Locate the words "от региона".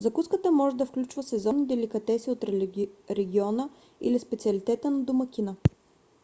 2.31-3.69